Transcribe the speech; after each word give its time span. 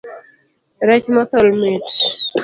Rech 0.87 1.05
mothol 1.15 1.47
mit. 1.61 1.87